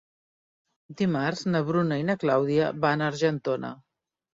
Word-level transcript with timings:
Dimarts 1.01 1.45
na 1.51 1.63
Bruna 1.69 2.01
i 2.03 2.09
na 2.11 2.19
Clàudia 2.27 2.75
van 2.89 3.09
a 3.09 3.15
Argentona. 3.15 3.77